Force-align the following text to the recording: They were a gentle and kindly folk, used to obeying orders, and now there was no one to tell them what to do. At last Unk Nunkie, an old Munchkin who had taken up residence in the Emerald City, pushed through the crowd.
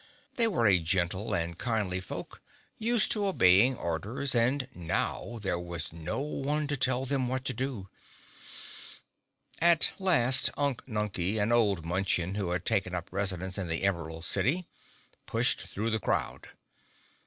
They 0.35 0.47
were 0.47 0.65
a 0.65 0.79
gentle 0.79 1.35
and 1.35 1.59
kindly 1.59 1.99
folk, 1.99 2.41
used 2.79 3.11
to 3.11 3.27
obeying 3.27 3.77
orders, 3.77 4.33
and 4.33 4.67
now 4.73 5.37
there 5.43 5.59
was 5.59 5.93
no 5.93 6.19
one 6.21 6.65
to 6.69 6.75
tell 6.75 7.05
them 7.05 7.27
what 7.27 7.45
to 7.45 7.53
do. 7.53 7.87
At 9.59 9.91
last 9.99 10.49
Unk 10.57 10.81
Nunkie, 10.87 11.39
an 11.39 11.51
old 11.51 11.85
Munchkin 11.85 12.33
who 12.33 12.49
had 12.49 12.65
taken 12.65 12.95
up 12.95 13.13
residence 13.13 13.59
in 13.59 13.67
the 13.67 13.83
Emerald 13.83 14.25
City, 14.25 14.67
pushed 15.27 15.67
through 15.67 15.91
the 15.91 15.99
crowd. 15.99 16.47